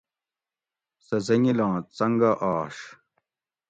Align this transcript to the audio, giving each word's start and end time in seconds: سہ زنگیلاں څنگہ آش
سہ 1.05 1.17
زنگیلاں 1.27 1.75
څنگہ 1.95 2.31
آش 2.53 2.77